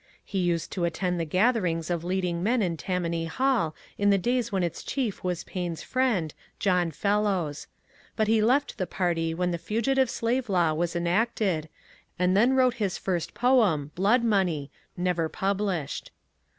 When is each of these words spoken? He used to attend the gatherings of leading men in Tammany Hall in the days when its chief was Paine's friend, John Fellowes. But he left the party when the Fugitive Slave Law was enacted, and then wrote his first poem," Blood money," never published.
He 0.25 0.39
used 0.39 0.71
to 0.71 0.83
attend 0.83 1.19
the 1.19 1.25
gatherings 1.25 1.91
of 1.91 2.03
leading 2.03 2.41
men 2.41 2.63
in 2.63 2.75
Tammany 2.75 3.25
Hall 3.25 3.75
in 3.99 4.09
the 4.09 4.17
days 4.17 4.51
when 4.51 4.63
its 4.63 4.81
chief 4.81 5.23
was 5.23 5.43
Paine's 5.43 5.83
friend, 5.83 6.33
John 6.57 6.89
Fellowes. 6.89 7.67
But 8.15 8.27
he 8.27 8.41
left 8.41 8.79
the 8.79 8.87
party 8.87 9.35
when 9.35 9.51
the 9.51 9.59
Fugitive 9.59 10.09
Slave 10.09 10.49
Law 10.49 10.73
was 10.73 10.95
enacted, 10.95 11.69
and 12.17 12.35
then 12.35 12.53
wrote 12.53 12.73
his 12.81 12.97
first 12.97 13.35
poem," 13.35 13.91
Blood 13.95 14.23
money," 14.23 14.71
never 14.97 15.29
published. 15.29 16.09